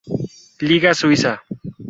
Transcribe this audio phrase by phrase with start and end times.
[0.67, 1.33] Liga suiza.